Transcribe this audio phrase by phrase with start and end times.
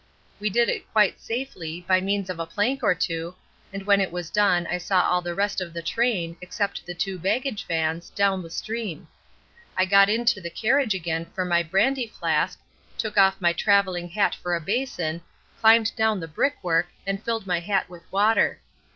[0.39, 3.35] We did it quite safely, by means of a plank or two,
[3.71, 6.95] and when it was done I saw all the rest of the train, except the
[6.95, 9.07] two baggage vans, down the stream.
[9.77, 12.59] I got into the carriage again for my brandy flask,
[12.97, 15.21] took off my travelling hat for a basin,
[15.59, 18.59] climbed down the brickwork, and filled my hat with water.